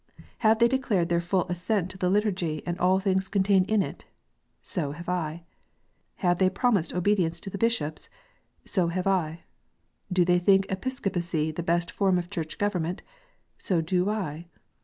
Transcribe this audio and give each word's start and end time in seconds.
Have 0.39 0.57
they 0.57 0.67
declared 0.67 1.09
their 1.09 1.21
full 1.21 1.45
assent 1.47 1.91
to 1.91 1.97
the 1.99 2.09
Liturgy 2.09 2.63
and 2.65 2.75
all 2.79 2.99
things 2.99 3.27
contained 3.27 3.69
in 3.69 3.83
it? 3.83 4.05
So 4.63 4.93
have 4.93 5.07
I. 5.07 5.43
Have 6.25 6.39
they 6.39 6.49
pro 6.49 6.71
mised 6.71 6.91
obedience 6.95 7.39
to 7.41 7.51
the 7.51 7.59
Bishops? 7.59 8.09
So 8.65 8.87
have 8.87 9.05
I. 9.05 9.41
Do 10.11 10.25
they 10.25 10.39
think 10.39 10.65
Episcopacy 10.71 11.51
the 11.51 11.61
best 11.61 11.91
form 11.91 12.17
of 12.17 12.31
Church 12.31 12.57
government? 12.57 13.03
So 13.59 13.79
do 13.79 14.09
I. 14.09 14.47